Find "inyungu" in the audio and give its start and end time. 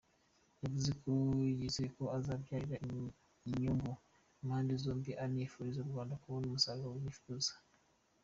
3.51-3.91